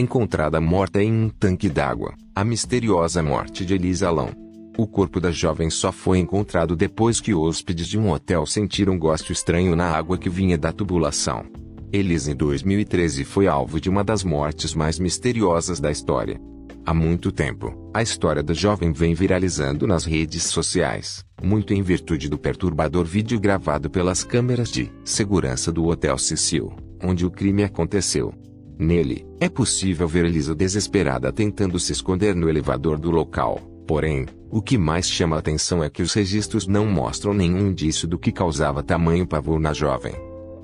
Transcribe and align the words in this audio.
encontrada 0.00 0.60
morta 0.60 1.02
em 1.02 1.12
um 1.12 1.28
tanque 1.28 1.68
d'água, 1.68 2.14
a 2.34 2.42
misteriosa 2.42 3.22
morte 3.22 3.64
de 3.64 3.74
Elisa 3.74 4.10
Lam. 4.10 4.30
O 4.76 4.86
corpo 4.86 5.20
da 5.20 5.30
jovem 5.30 5.68
só 5.68 5.92
foi 5.92 6.18
encontrado 6.18 6.74
depois 6.74 7.20
que 7.20 7.34
hóspedes 7.34 7.86
de 7.86 7.98
um 7.98 8.10
hotel 8.10 8.46
sentiram 8.46 8.98
gosto 8.98 9.32
estranho 9.32 9.76
na 9.76 9.90
água 9.90 10.16
que 10.16 10.30
vinha 10.30 10.56
da 10.56 10.72
tubulação. 10.72 11.44
Elisa 11.92 12.30
em 12.30 12.36
2013 12.36 13.24
foi 13.24 13.46
alvo 13.46 13.80
de 13.80 13.90
uma 13.90 14.02
das 14.02 14.24
mortes 14.24 14.74
mais 14.74 14.98
misteriosas 14.98 15.80
da 15.80 15.90
história. 15.90 16.40
Há 16.86 16.94
muito 16.94 17.30
tempo, 17.30 17.90
a 17.92 18.02
história 18.02 18.42
da 18.42 18.54
jovem 18.54 18.92
vem 18.92 19.12
viralizando 19.12 19.86
nas 19.86 20.04
redes 20.04 20.44
sociais, 20.44 21.24
muito 21.42 21.74
em 21.74 21.82
virtude 21.82 22.28
do 22.28 22.38
perturbador 22.38 23.04
vídeo 23.04 23.38
gravado 23.38 23.90
pelas 23.90 24.24
câmeras 24.24 24.70
de 24.70 24.90
segurança 25.04 25.70
do 25.70 25.84
Hotel 25.84 26.16
Cecil, 26.16 26.72
onde 27.02 27.26
o 27.26 27.30
crime 27.30 27.64
aconteceu. 27.64 28.32
Nele, 28.80 29.26
é 29.38 29.46
possível 29.46 30.08
ver 30.08 30.24
Elisa 30.24 30.54
desesperada 30.54 31.30
tentando 31.30 31.78
se 31.78 31.92
esconder 31.92 32.34
no 32.34 32.48
elevador 32.48 32.98
do 32.98 33.10
local. 33.10 33.60
Porém, 33.86 34.24
o 34.50 34.62
que 34.62 34.78
mais 34.78 35.06
chama 35.06 35.36
a 35.36 35.38
atenção 35.38 35.84
é 35.84 35.90
que 35.90 36.00
os 36.00 36.14
registros 36.14 36.66
não 36.66 36.86
mostram 36.86 37.34
nenhum 37.34 37.68
indício 37.68 38.08
do 38.08 38.18
que 38.18 38.32
causava 38.32 38.82
tamanho 38.82 39.26
pavor 39.26 39.60
na 39.60 39.74
jovem. 39.74 40.14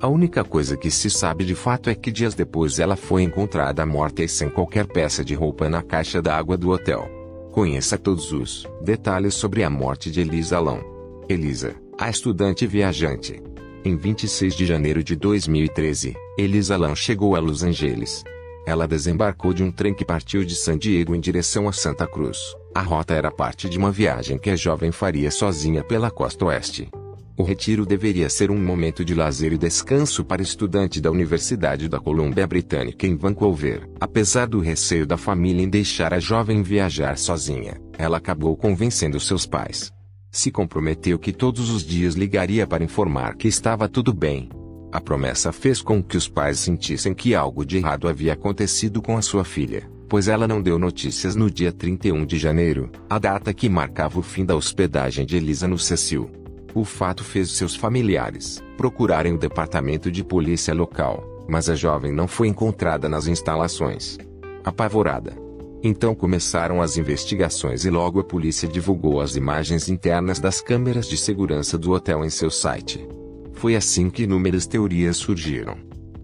A 0.01 0.07
única 0.07 0.43
coisa 0.43 0.75
que 0.75 0.89
se 0.89 1.11
sabe 1.11 1.45
de 1.45 1.53
fato 1.53 1.91
é 1.91 1.95
que 1.95 2.11
dias 2.11 2.33
depois 2.33 2.79
ela 2.79 2.95
foi 2.95 3.21
encontrada 3.21 3.85
morta 3.85 4.23
e 4.23 4.27
sem 4.27 4.49
qualquer 4.49 4.87
peça 4.87 5.23
de 5.23 5.35
roupa 5.35 5.69
na 5.69 5.83
caixa 5.83 6.19
d'água 6.19 6.57
do 6.57 6.71
hotel. 6.71 7.07
Conheça 7.51 7.99
todos 7.99 8.31
os 8.31 8.67
detalhes 8.83 9.35
sobre 9.35 9.63
a 9.63 9.69
morte 9.69 10.09
de 10.09 10.21
Elisa 10.21 10.59
Long. 10.59 10.81
Elisa, 11.29 11.75
a 11.99 12.09
estudante 12.09 12.65
viajante, 12.65 13.39
em 13.85 13.95
26 13.95 14.55
de 14.55 14.65
janeiro 14.65 15.03
de 15.03 15.15
2013, 15.15 16.15
Elisa 16.37 16.77
Lam 16.77 16.95
chegou 16.95 17.35
a 17.35 17.39
Los 17.39 17.63
Angeles. 17.63 18.23
Ela 18.67 18.87
desembarcou 18.87 19.53
de 19.53 19.63
um 19.63 19.71
trem 19.71 19.91
que 19.91 20.05
partiu 20.05 20.45
de 20.45 20.55
San 20.55 20.77
Diego 20.77 21.15
em 21.15 21.19
direção 21.19 21.67
a 21.67 21.71
Santa 21.71 22.05
Cruz. 22.05 22.37
A 22.75 22.81
rota 22.81 23.15
era 23.15 23.31
parte 23.31 23.67
de 23.67 23.75
uma 23.75 23.91
viagem 23.91 24.37
que 24.37 24.51
a 24.51 24.55
jovem 24.55 24.91
faria 24.91 25.31
sozinha 25.31 25.83
pela 25.83 26.11
costa 26.11 26.45
oeste. 26.45 26.89
O 27.35 27.43
retiro 27.43 27.87
deveria 27.87 28.29
ser 28.29 28.51
um 28.51 28.57
momento 28.57 29.03
de 29.03 29.15
lazer 29.15 29.51
e 29.51 29.57
descanso 29.57 30.23
para 30.23 30.43
estudante 30.43 31.01
da 31.01 31.09
Universidade 31.09 31.89
da 31.89 31.99
Colômbia 31.99 32.45
Britânica 32.45 33.07
em 33.07 33.15
Vancouver. 33.15 33.89
Apesar 33.99 34.47
do 34.47 34.59
receio 34.59 35.07
da 35.07 35.17
família 35.17 35.63
em 35.63 35.69
deixar 35.69 36.13
a 36.13 36.19
jovem 36.19 36.61
viajar 36.61 37.17
sozinha, 37.17 37.81
ela 37.97 38.17
acabou 38.17 38.55
convencendo 38.55 39.19
seus 39.19 39.47
pais 39.47 39.91
se 40.29 40.51
comprometeu 40.51 41.17
que 41.17 41.33
todos 41.33 41.71
os 41.71 41.83
dias 41.83 42.13
ligaria 42.13 42.67
para 42.67 42.83
informar 42.83 43.35
que 43.35 43.47
estava 43.47 43.89
tudo 43.89 44.13
bem. 44.13 44.49
A 44.91 45.01
promessa 45.01 45.51
fez 45.51 45.81
com 45.81 46.01
que 46.01 46.15
os 46.15 46.29
pais 46.29 46.59
sentissem 46.59 47.13
que 47.13 47.35
algo 47.35 47.65
de 47.65 47.77
errado 47.77 48.07
havia 48.07 48.33
acontecido 48.33 49.01
com 49.01 49.17
a 49.17 49.21
sua 49.21 49.43
filha, 49.43 49.89
pois 50.07 50.27
ela 50.27 50.47
não 50.47 50.61
deu 50.61 50.79
notícias 50.79 51.35
no 51.35 51.51
dia 51.51 51.71
31 51.71 52.25
de 52.25 52.37
janeiro, 52.37 52.89
a 53.09 53.19
data 53.19 53.53
que 53.53 53.67
marcava 53.67 54.19
o 54.19 54.23
fim 54.23 54.45
da 54.45 54.55
hospedagem 54.55 55.25
de 55.25 55.35
Elisa 55.35 55.67
no 55.67 55.77
Cecil. 55.77 56.31
O 56.73 56.85
fato 56.85 57.23
fez 57.23 57.51
seus 57.51 57.75
familiares 57.75 58.63
procurarem 58.77 59.33
o 59.33 59.37
departamento 59.37 60.11
de 60.11 60.23
polícia 60.23 60.73
local, 60.73 61.45
mas 61.49 61.69
a 61.69 61.75
jovem 61.75 62.11
não 62.11 62.27
foi 62.27 62.47
encontrada 62.47 63.09
nas 63.09 63.27
instalações. 63.27 64.17
Apavorada, 64.63 65.35
então 65.83 66.13
começaram 66.13 66.81
as 66.81 66.97
investigações 66.97 67.85
e 67.85 67.89
logo 67.89 68.19
a 68.19 68.23
polícia 68.23 68.67
divulgou 68.67 69.19
as 69.19 69.35
imagens 69.35 69.89
internas 69.89 70.39
das 70.39 70.61
câmeras 70.61 71.07
de 71.07 71.17
segurança 71.17 71.77
do 71.77 71.91
hotel 71.91 72.23
em 72.23 72.29
seu 72.29 72.51
site. 72.51 73.07
Foi 73.57 73.75
assim 73.75 74.09
que 74.09 74.23
inúmeras 74.23 74.67
teorias 74.67 75.17
surgiram. 75.17 75.77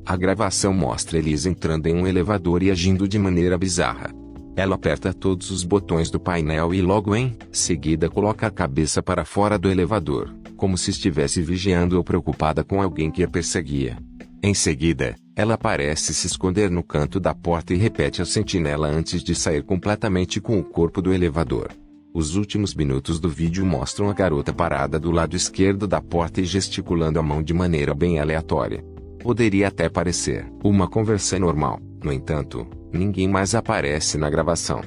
A 0.05 0.15
gravação 0.15 0.71
mostra 0.71 1.17
Elisa 1.17 1.49
entrando 1.49 1.87
em 1.87 1.95
um 1.95 2.05
elevador 2.05 2.61
e 2.61 2.69
agindo 2.69 3.07
de 3.07 3.17
maneira 3.17 3.57
bizarra. 3.57 4.11
Ela 4.55 4.75
aperta 4.75 5.11
todos 5.11 5.49
os 5.49 5.63
botões 5.63 6.11
do 6.11 6.19
painel 6.19 6.75
e 6.75 6.81
logo 6.81 7.15
em 7.15 7.35
seguida 7.51 8.07
coloca 8.07 8.45
a 8.45 8.51
cabeça 8.51 9.01
para 9.01 9.25
fora 9.25 9.57
do 9.57 9.67
elevador, 9.67 10.31
como 10.55 10.77
se 10.77 10.91
estivesse 10.91 11.41
vigiando 11.41 11.97
ou 11.97 12.03
preocupada 12.03 12.63
com 12.63 12.79
alguém 12.79 13.09
que 13.09 13.23
a 13.23 13.27
perseguia. 13.27 13.97
Em 14.43 14.53
seguida, 14.53 15.15
ela 15.35 15.57
parece 15.57 16.13
se 16.13 16.27
esconder 16.27 16.69
no 16.69 16.83
canto 16.83 17.19
da 17.19 17.33
porta 17.33 17.73
e 17.73 17.77
repete 17.77 18.21
a 18.21 18.25
sentinela 18.25 18.87
antes 18.87 19.23
de 19.23 19.33
sair 19.33 19.63
completamente 19.63 20.39
com 20.39 20.59
o 20.59 20.63
corpo 20.63 21.01
do 21.01 21.11
elevador. 21.11 21.71
Os 22.15 22.35
últimos 22.35 22.75
minutos 22.75 23.19
do 23.19 23.27
vídeo 23.27 23.65
mostram 23.65 24.07
a 24.07 24.13
garota 24.13 24.53
parada 24.53 24.99
do 24.99 25.09
lado 25.09 25.35
esquerdo 25.35 25.87
da 25.87 25.99
porta 25.99 26.41
e 26.41 26.45
gesticulando 26.45 27.17
a 27.17 27.23
mão 27.23 27.41
de 27.41 27.55
maneira 27.55 27.95
bem 27.95 28.19
aleatória. 28.19 28.85
Poderia 29.19 29.69
até 29.69 29.89
parecer 29.89 30.45
uma 30.63 30.87
conversa 30.87 31.39
normal, 31.39 31.79
no 32.03 32.13
entanto, 32.13 32.67
ninguém 32.93 33.27
mais 33.27 33.55
aparece 33.55 34.15
na 34.15 34.29
gravação. 34.29 34.81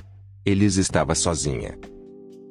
Elis 0.44 0.76
estava 0.76 1.16
sozinha. 1.16 1.76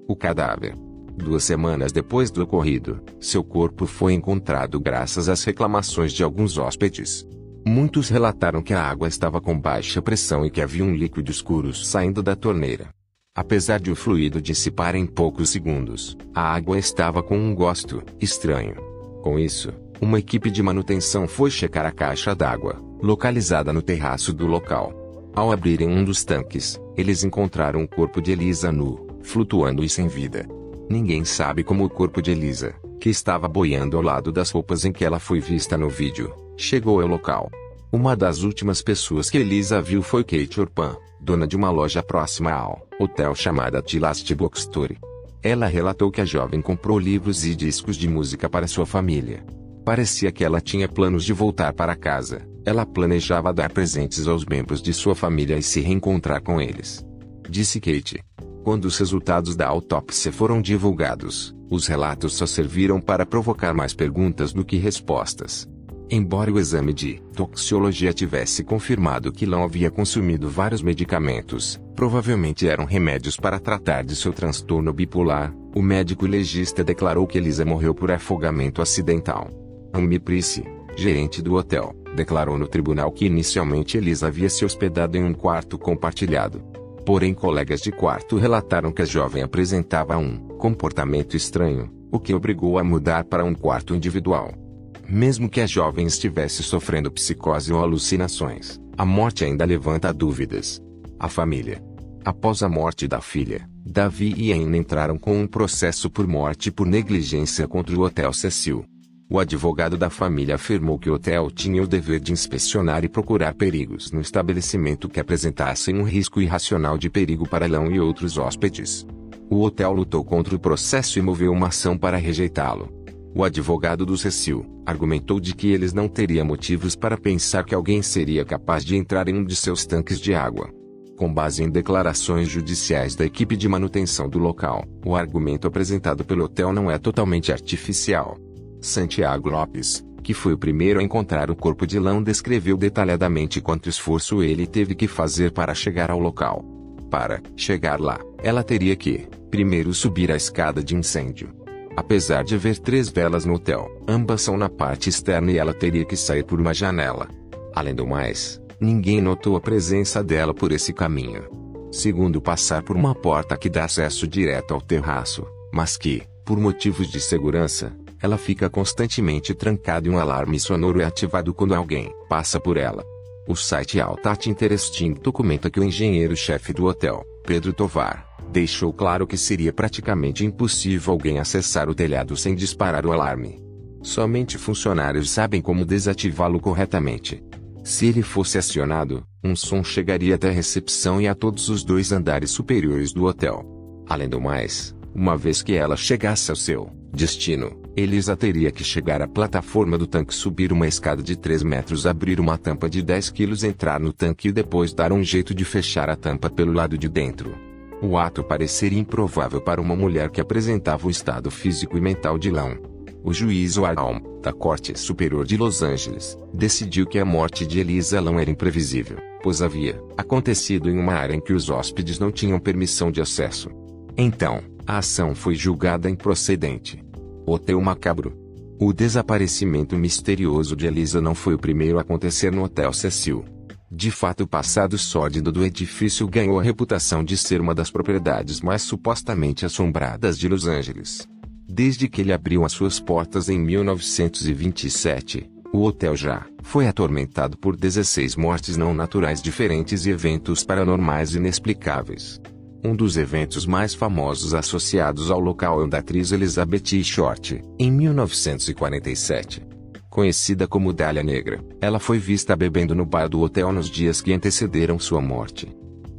O 0.09 0.15
cadáver. 0.15 0.75
Duas 1.15 1.45
semanas 1.45 1.93
depois 1.93 2.29
do 2.29 2.43
ocorrido, 2.43 3.01
seu 3.17 3.45
corpo 3.45 3.85
foi 3.85 4.11
encontrado 4.11 4.77
graças 4.77 5.29
às 5.29 5.41
reclamações 5.45 6.11
de 6.11 6.21
alguns 6.21 6.57
hóspedes. 6.57 7.25
Muitos 7.65 8.09
relataram 8.09 8.61
que 8.61 8.73
a 8.73 8.83
água 8.83 9.07
estava 9.07 9.39
com 9.39 9.57
baixa 9.57 10.01
pressão 10.01 10.45
e 10.45 10.49
que 10.49 10.61
havia 10.61 10.83
um 10.83 10.93
líquido 10.93 11.31
escuro 11.31 11.73
saindo 11.73 12.21
da 12.21 12.35
torneira. 12.35 12.89
Apesar 13.37 13.81
de 13.81 13.91
o 13.91 13.95
fluido 13.97 14.41
dissipar 14.41 14.95
em 14.95 15.05
poucos 15.05 15.49
segundos, 15.49 16.17
a 16.33 16.53
água 16.53 16.79
estava 16.79 17.21
com 17.21 17.37
um 17.37 17.53
gosto 17.53 18.01
estranho. 18.21 18.75
Com 19.21 19.37
isso, 19.37 19.73
uma 19.99 20.17
equipe 20.17 20.49
de 20.49 20.63
manutenção 20.63 21.27
foi 21.27 21.51
checar 21.51 21.85
a 21.85 21.91
caixa 21.91 22.33
d'água, 22.33 22.81
localizada 23.01 23.73
no 23.73 23.81
terraço 23.81 24.31
do 24.31 24.47
local. 24.47 25.33
Ao 25.35 25.51
abrirem 25.51 25.89
um 25.89 26.01
dos 26.01 26.23
tanques, 26.23 26.79
eles 26.95 27.25
encontraram 27.25 27.83
o 27.83 27.87
corpo 27.89 28.21
de 28.21 28.31
Elisa 28.31 28.71
nu, 28.71 29.05
flutuando 29.21 29.83
e 29.83 29.89
sem 29.89 30.07
vida. 30.07 30.47
Ninguém 30.89 31.25
sabe 31.25 31.61
como 31.61 31.83
o 31.83 31.89
corpo 31.89 32.21
de 32.21 32.31
Elisa, 32.31 32.73
que 33.01 33.09
estava 33.09 33.49
boiando 33.49 33.97
ao 33.97 34.03
lado 34.03 34.31
das 34.31 34.49
roupas 34.49 34.85
em 34.85 34.93
que 34.93 35.03
ela 35.03 35.19
foi 35.19 35.41
vista 35.41 35.77
no 35.77 35.89
vídeo, 35.89 36.33
chegou 36.55 37.01
ao 37.01 37.07
local. 37.07 37.51
Uma 37.95 38.13
das 38.13 38.43
últimas 38.43 38.81
pessoas 38.81 39.29
que 39.29 39.37
Elisa 39.37 39.81
viu 39.81 40.03
foi 40.03 40.21
Kate 40.21 40.59
Orpan, 40.59 40.97
dona 41.17 41.47
de 41.47 41.55
uma 41.55 41.71
loja 41.71 42.03
próxima 42.03 42.51
ao 42.51 42.85
hotel 42.99 43.33
chamada 43.33 43.81
Tilast 43.81 44.35
Bookstore. 44.35 44.99
Ela 45.41 45.65
relatou 45.67 46.11
que 46.11 46.19
a 46.19 46.25
jovem 46.25 46.61
comprou 46.61 46.99
livros 46.99 47.45
e 47.45 47.55
discos 47.55 47.95
de 47.95 48.09
música 48.09 48.49
para 48.49 48.67
sua 48.67 48.85
família. 48.85 49.45
Parecia 49.85 50.29
que 50.29 50.43
ela 50.43 50.59
tinha 50.59 50.89
planos 50.89 51.23
de 51.23 51.31
voltar 51.31 51.71
para 51.71 51.95
casa. 51.95 52.45
Ela 52.65 52.85
planejava 52.85 53.53
dar 53.53 53.71
presentes 53.71 54.27
aos 54.27 54.43
membros 54.43 54.81
de 54.81 54.91
sua 54.91 55.15
família 55.15 55.57
e 55.57 55.63
se 55.63 55.79
reencontrar 55.79 56.43
com 56.43 56.59
eles. 56.59 57.01
Disse 57.49 57.79
Kate. 57.79 58.21
Quando 58.65 58.83
os 58.83 58.97
resultados 58.97 59.55
da 59.55 59.67
autópsia 59.67 60.33
foram 60.33 60.61
divulgados, 60.61 61.55
os 61.71 61.87
relatos 61.87 62.33
só 62.33 62.45
serviram 62.45 62.99
para 62.99 63.25
provocar 63.25 63.73
mais 63.73 63.93
perguntas 63.93 64.51
do 64.51 64.65
que 64.65 64.75
respostas. 64.75 65.65
Embora 66.09 66.51
o 66.51 66.59
exame 66.59 66.93
de 66.93 67.19
toxicologia 67.35 68.13
tivesse 68.13 68.63
confirmado 68.63 69.31
que 69.31 69.45
Lão 69.45 69.63
havia 69.63 69.89
consumido 69.89 70.47
vários 70.47 70.83
medicamentos, 70.83 71.81
provavelmente 71.95 72.67
eram 72.67 72.85
remédios 72.85 73.37
para 73.37 73.59
tratar 73.59 74.03
de 74.03 74.15
seu 74.15 74.31
transtorno 74.31 74.93
bipolar, 74.93 75.51
o 75.75 75.81
médico 75.81 76.27
legista 76.27 76.83
declarou 76.83 77.25
que 77.25 77.39
Elisa 77.39 77.65
morreu 77.65 77.95
por 77.95 78.11
afogamento 78.11 78.83
acidental. 78.83 79.49
Amy 79.93 80.19
Price, 80.19 80.63
gerente 80.95 81.41
do 81.41 81.55
hotel, 81.55 81.95
declarou 82.15 82.57
no 82.57 82.67
tribunal 82.67 83.11
que 83.11 83.25
inicialmente 83.25 83.97
Elisa 83.97 84.27
havia 84.27 84.49
se 84.49 84.63
hospedado 84.63 85.17
em 85.17 85.23
um 85.23 85.33
quarto 85.33 85.75
compartilhado. 85.77 86.61
Porém, 87.03 87.33
colegas 87.33 87.81
de 87.81 87.91
quarto 87.91 88.37
relataram 88.37 88.91
que 88.91 89.01
a 89.01 89.05
jovem 89.05 89.41
apresentava 89.41 90.17
um 90.17 90.37
comportamento 90.57 91.35
estranho, 91.35 91.91
o 92.11 92.19
que 92.19 92.33
obrigou 92.33 92.77
a 92.77 92.83
mudar 92.83 93.23
para 93.25 93.43
um 93.43 93.55
quarto 93.55 93.95
individual. 93.95 94.64
Mesmo 95.07 95.47
que 95.49 95.61
a 95.61 95.67
jovem 95.67 96.07
estivesse 96.07 96.63
sofrendo 96.63 97.11
psicose 97.11 97.71
ou 97.71 97.81
alucinações, 97.81 98.79
a 98.97 99.05
morte 99.05 99.45
ainda 99.45 99.63
levanta 99.63 100.13
dúvidas. 100.13 100.81
A 101.19 101.29
família. 101.29 101.83
Após 102.23 102.63
a 102.63 102.69
morte 102.69 103.07
da 103.07 103.21
filha, 103.21 103.69
Davi 103.85 104.33
e 104.35 104.51
Anne 104.51 104.79
entraram 104.79 105.17
com 105.17 105.39
um 105.39 105.45
processo 105.45 106.09
por 106.09 106.27
morte 106.27 106.71
por 106.71 106.87
negligência 106.87 107.67
contra 107.67 107.95
o 107.95 108.01
Hotel 108.01 108.33
Cecil. 108.33 108.83
O 109.29 109.39
advogado 109.39 109.97
da 109.97 110.09
família 110.09 110.55
afirmou 110.55 110.97
que 110.97 111.09
o 111.09 111.13
hotel 111.13 111.49
tinha 111.51 111.81
o 111.81 111.87
dever 111.87 112.19
de 112.19 112.31
inspecionar 112.31 113.03
e 113.03 113.09
procurar 113.09 113.53
perigos 113.53 114.11
no 114.11 114.21
estabelecimento 114.21 115.09
que 115.09 115.19
apresentassem 115.19 115.95
um 115.95 116.03
risco 116.03 116.41
irracional 116.41 116.97
de 116.97 117.09
perigo 117.09 117.47
para 117.47 117.67
Lão 117.67 117.91
e 117.91 117.99
outros 117.99 118.37
hóspedes. 118.37 119.05
O 119.49 119.61
hotel 119.61 119.93
lutou 119.93 120.23
contra 120.23 120.55
o 120.55 120.59
processo 120.59 121.19
e 121.19 121.21
moveu 121.21 121.51
uma 121.51 121.67
ação 121.67 121.97
para 121.97 122.17
rejeitá-lo. 122.17 122.94
O 123.37 123.43
advogado 123.43 124.05
do 124.05 124.17
Cecil 124.17 124.65
argumentou 124.85 125.41
de 125.41 125.53
que 125.53 125.67
eles 125.67 125.91
não 125.91 126.07
teriam 126.07 126.45
motivos 126.45 126.95
para 126.95 127.17
pensar 127.17 127.65
que 127.65 127.75
alguém 127.75 128.01
seria 128.01 128.45
capaz 128.45 128.85
de 128.85 128.95
entrar 128.95 129.27
em 129.27 129.35
um 129.35 129.43
de 129.43 129.57
seus 129.57 129.85
tanques 129.85 130.21
de 130.21 130.33
água. 130.33 130.69
Com 131.17 131.33
base 131.33 131.61
em 131.61 131.69
declarações 131.69 132.47
judiciais 132.47 133.13
da 133.13 133.25
equipe 133.25 133.57
de 133.57 133.67
manutenção 133.67 134.29
do 134.29 134.39
local, 134.39 134.85
o 135.05 135.17
argumento 135.17 135.67
apresentado 135.67 136.23
pelo 136.23 136.45
hotel 136.45 136.71
não 136.71 136.89
é 136.89 136.97
totalmente 136.97 137.51
artificial. 137.51 138.37
Santiago 138.79 139.49
Lopes, 139.49 140.01
que 140.23 140.33
foi 140.33 140.53
o 140.53 140.57
primeiro 140.57 141.01
a 141.01 141.03
encontrar 141.03 141.51
o 141.51 141.57
corpo 141.57 141.85
de 141.85 141.99
Lão 141.99 142.23
descreveu 142.23 142.77
detalhadamente 142.77 143.59
quanto 143.59 143.89
esforço 143.89 144.41
ele 144.41 144.65
teve 144.65 144.95
que 144.95 145.09
fazer 145.09 145.51
para 145.51 145.75
chegar 145.75 146.09
ao 146.09 146.19
local. 146.19 146.63
Para 147.11 147.41
chegar 147.57 147.99
lá, 147.99 148.17
ela 148.41 148.63
teria 148.63 148.95
que, 148.95 149.27
primeiro 149.51 149.93
subir 149.93 150.31
a 150.31 150.37
escada 150.37 150.81
de 150.81 150.95
incêndio. 150.95 151.64
Apesar 151.95 152.43
de 152.43 152.55
haver 152.55 152.77
três 152.77 153.09
velas 153.09 153.45
no 153.45 153.53
hotel, 153.53 153.89
ambas 154.07 154.41
são 154.41 154.57
na 154.57 154.69
parte 154.69 155.09
externa 155.09 155.51
e 155.51 155.57
ela 155.57 155.73
teria 155.73 156.03
que 156.03 156.17
sair 156.17 156.43
por 156.43 156.59
uma 156.59 156.73
janela. 156.73 157.27
Além 157.73 157.95
do 157.95 158.05
mais, 158.05 158.61
ninguém 158.79 159.21
notou 159.21 159.55
a 159.55 159.61
presença 159.61 160.23
dela 160.23 160.53
por 160.53 160.71
esse 160.71 160.91
caminho. 160.91 161.43
Segundo 161.91 162.41
passar 162.41 162.83
por 162.83 162.95
uma 162.95 163.15
porta 163.15 163.55
que 163.55 163.69
dá 163.69 163.85
acesso 163.85 164.27
direto 164.27 164.73
ao 164.73 164.81
terraço, 164.81 165.47
mas 165.71 165.95
que, 165.95 166.23
por 166.45 166.59
motivos 166.59 167.09
de 167.09 167.21
segurança, 167.21 167.95
ela 168.21 168.37
fica 168.37 168.69
constantemente 168.69 169.53
trancada 169.53 170.07
e 170.07 170.11
um 170.11 170.19
alarme 170.19 170.59
sonoro 170.59 170.99
é 170.99 171.05
ativado 171.05 171.53
quando 171.53 171.73
alguém 171.73 172.11
passa 172.27 172.59
por 172.59 172.75
ela. 172.75 173.05
O 173.47 173.55
site 173.55 173.99
Altat 173.99 174.49
Interesting 174.49 175.13
documenta 175.13 175.69
que 175.69 175.79
o 175.79 175.83
engenheiro-chefe 175.83 176.73
do 176.73 176.85
hotel, 176.85 177.23
Pedro 177.45 177.71
Tovar, 177.71 178.27
deixou 178.51 178.91
claro 178.91 179.27
que 179.27 179.37
seria 179.37 179.71
praticamente 179.71 180.43
impossível 180.43 181.13
alguém 181.13 181.37
acessar 181.37 181.87
o 181.87 181.93
telhado 181.93 182.35
sem 182.35 182.55
disparar 182.55 183.05
o 183.05 183.11
alarme. 183.11 183.63
Somente 184.01 184.57
funcionários 184.57 185.29
sabem 185.29 185.61
como 185.61 185.85
desativá-lo 185.85 186.59
corretamente. 186.59 187.43
Se 187.83 188.07
ele 188.07 188.23
fosse 188.23 188.57
acionado, 188.57 189.23
um 189.43 189.55
som 189.55 189.83
chegaria 189.83 190.33
até 190.33 190.49
a 190.49 190.51
recepção 190.51 191.21
e 191.21 191.27
a 191.27 191.35
todos 191.35 191.69
os 191.69 191.83
dois 191.83 192.11
andares 192.11 192.49
superiores 192.49 193.13
do 193.13 193.25
hotel. 193.25 193.63
Além 194.09 194.27
do 194.27 194.41
mais, 194.41 194.95
uma 195.13 195.37
vez 195.37 195.61
que 195.61 195.73
ela 195.73 195.95
chegasse 195.95 196.49
ao 196.49 196.57
seu 196.57 196.89
destino, 197.13 197.79
Elisa 197.97 198.35
teria 198.35 198.71
que 198.71 198.83
chegar 198.83 199.21
à 199.21 199.27
plataforma 199.27 199.97
do 199.97 200.05
tanque, 200.05 200.35
subir 200.35 200.73
uma 200.73 200.85
escada 200.85 201.23
de 201.23 201.37
3 201.37 201.63
metros, 201.63 202.05
abrir 202.05 202.41
uma 202.41 202.57
tampa 202.57 202.89
de 202.89 203.01
10 203.01 203.29
quilos, 203.29 203.63
entrar 203.63 204.01
no 204.01 204.11
tanque 204.11 204.49
e 204.49 204.51
depois 204.51 204.93
dar 204.93 205.13
um 205.13 205.23
jeito 205.23 205.55
de 205.55 205.63
fechar 205.63 206.09
a 206.09 206.15
tampa 206.15 206.49
pelo 206.49 206.73
lado 206.73 206.97
de 206.97 207.07
dentro. 207.07 207.55
O 208.01 208.17
ato 208.17 208.43
pareceria 208.43 208.99
improvável 208.99 209.61
para 209.61 209.79
uma 209.79 209.95
mulher 209.95 210.29
que 210.29 210.41
apresentava 210.41 211.07
o 211.07 211.09
estado 211.09 211.49
físico 211.49 211.97
e 211.97 212.01
mental 212.01 212.37
de 212.37 212.51
Lão. 212.51 212.75
O 213.23 213.33
juiz 213.33 213.77
Warholm, 213.77 214.19
da 214.43 214.51
Corte 214.51 214.99
Superior 214.99 215.45
de 215.45 215.55
Los 215.55 215.81
Angeles, 215.81 216.37
decidiu 216.53 217.07
que 217.07 217.17
a 217.17 217.23
morte 217.23 217.65
de 217.65 217.79
Elisa 217.79 218.19
Lão 218.19 218.37
era 218.37 218.51
imprevisível, 218.51 219.17
pois 219.41 219.61
havia 219.61 220.03
acontecido 220.17 220.89
em 220.89 220.99
uma 220.99 221.13
área 221.13 221.33
em 221.33 221.39
que 221.39 221.53
os 221.53 221.69
hóspedes 221.69 222.19
não 222.19 222.29
tinham 222.29 222.59
permissão 222.59 223.09
de 223.09 223.21
acesso. 223.21 223.69
Então, 224.17 224.61
a 224.85 224.97
ação 224.97 225.33
foi 225.33 225.55
julgada 225.55 226.09
improcedente. 226.09 227.04
Hotel 227.45 227.79
Macabro. 227.79 228.35
O 228.79 228.91
desaparecimento 228.91 229.95
misterioso 229.95 230.75
de 230.75 230.87
Elisa 230.87 231.21
não 231.21 231.35
foi 231.35 231.53
o 231.53 231.59
primeiro 231.59 231.99
a 231.99 232.01
acontecer 232.01 232.51
no 232.51 232.63
Hotel 232.63 232.91
Cecil. 232.91 233.45
De 233.91 234.09
fato, 234.09 234.43
o 234.43 234.47
passado 234.47 234.97
sórdido 234.97 235.51
do 235.51 235.63
edifício 235.63 236.27
ganhou 236.27 236.59
a 236.59 236.63
reputação 236.63 237.23
de 237.23 237.37
ser 237.37 237.61
uma 237.61 237.75
das 237.75 237.91
propriedades 237.91 238.61
mais 238.61 238.81
supostamente 238.81 239.65
assombradas 239.65 240.39
de 240.39 240.47
Los 240.47 240.65
Angeles. 240.65 241.27
Desde 241.67 242.09
que 242.09 242.21
ele 242.21 242.33
abriu 242.33 242.65
as 242.65 242.71
suas 242.71 242.99
portas 242.99 243.47
em 243.47 243.59
1927, 243.59 245.47
o 245.71 245.83
hotel 245.83 246.15
já 246.15 246.45
foi 246.63 246.87
atormentado 246.87 247.57
por 247.57 247.75
16 247.75 248.35
mortes 248.35 248.75
não 248.75 248.93
naturais 248.93 249.41
diferentes 249.41 250.05
e 250.05 250.09
eventos 250.09 250.63
paranormais 250.63 251.35
inexplicáveis. 251.35 252.41
Um 252.85 252.95
dos 252.95 253.17
eventos 253.17 253.65
mais 253.65 253.95
famosos 253.95 254.53
associados 254.53 255.31
ao 255.31 255.39
local 255.39 255.81
é 255.81 255.85
o 255.85 255.87
da 255.87 255.97
atriz 255.97 256.31
Elizabeth. 256.31 257.03
Short, 257.03 257.59
em 257.79 257.89
1947. 257.89 259.65
Conhecida 260.07 260.67
como 260.67 260.93
Dália 260.93 261.23
Negra, 261.23 261.65
ela 261.81 261.97
foi 261.97 262.19
vista 262.19 262.55
bebendo 262.55 262.93
no 262.93 263.03
bar 263.03 263.27
do 263.27 263.41
hotel 263.41 263.71
nos 263.71 263.89
dias 263.89 264.21
que 264.21 264.31
antecederam 264.31 264.99
sua 264.99 265.19
morte. 265.19 265.67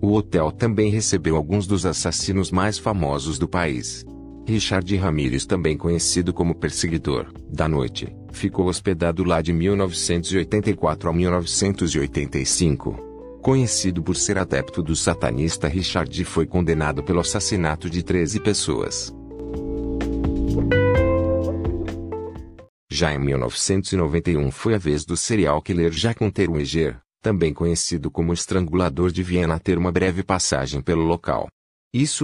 O 0.03 0.13
hotel 0.13 0.51
também 0.51 0.91
recebeu 0.91 1.37
alguns 1.37 1.69
dos 1.69 1.87
assassinos 1.87 2.51
mais 2.51 2.79
famosos 2.79 3.39
do 3.39 3.47
país. 3.47 4.05
Richard 4.45 4.97
Ramirez, 4.97 5.47
também 5.47 5.77
conhecido 5.77 6.35
como 6.35 6.53
Perseguidor 6.53 7.33
da 7.49 7.69
Noite, 7.69 8.09
ficou 8.33 8.67
hospedado 8.67 9.23
lá 9.23 9.41
de 9.41 9.53
1984 9.53 11.09
a 11.09 11.13
1985. 11.13 13.06
Conhecido 13.47 14.03
por 14.03 14.17
ser 14.17 14.39
adepto 14.39 14.83
do 14.83 14.97
satanista 14.97 15.69
Richard 15.69 16.25
foi 16.25 16.49
condenado 16.49 17.01
pelo 17.05 17.21
assassinato 17.21 17.89
de 17.89 18.03
13 18.03 18.41
pessoas. 18.41 19.15
Já 22.91 23.15
em 23.15 23.21
1991 23.21 24.51
foi 24.51 24.75
a 24.75 24.79
vez 24.79 25.05
do 25.05 25.17
serial 25.17 25.63
killer 25.63 25.93
Jacques 25.93 26.27
Unterweger, 26.27 26.99
também 27.23 27.55
conhecido 27.55 28.11
como 28.11 28.33
Estrangulador 28.33 29.13
de 29.13 29.23
Viena 29.23 29.61
ter 29.61 29.79
uma 29.79 29.93
breve 29.93 30.25
passagem 30.25 30.81
pelo 30.81 31.05
local. 31.05 31.47
Isso 31.95 32.15